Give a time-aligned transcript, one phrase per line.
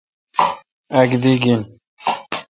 [0.97, 1.61] اک دی گین۔